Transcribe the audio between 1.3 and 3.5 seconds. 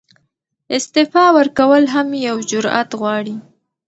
ورکول هم یو جرئت غواړي.